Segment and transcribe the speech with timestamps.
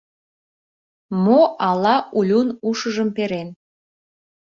[1.23, 3.49] Мо ала Улюн ушыжым перен?